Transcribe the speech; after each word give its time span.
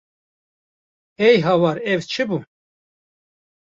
Hey 1.19 1.35
hawar 1.47 1.77
ev 1.91 1.99
çi 2.11 2.23
bû! 2.29 2.37